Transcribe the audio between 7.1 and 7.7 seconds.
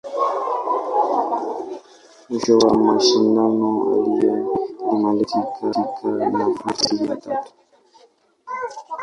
tatu.